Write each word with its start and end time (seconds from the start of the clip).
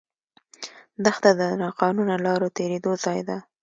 دښته 1.05 1.31
د 1.39 1.41
ناقانونه 1.61 2.15
لارو 2.25 2.47
تېرېدو 2.57 2.91
ځای 3.03 3.19
ده. 3.27 3.37